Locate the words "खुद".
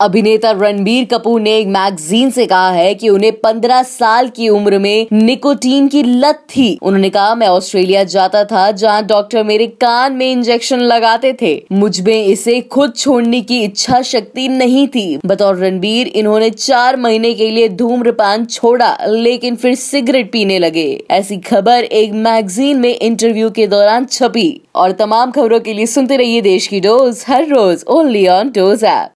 12.60-12.94